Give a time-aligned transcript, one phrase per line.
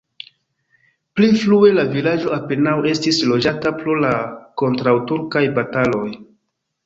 [1.19, 4.13] Pli frue la vilaĝo apenaŭ estis loĝata pro la
[4.63, 6.09] kontraŭturkaj bataloj.